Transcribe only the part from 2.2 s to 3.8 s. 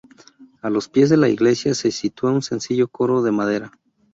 un sencillo coro de madera.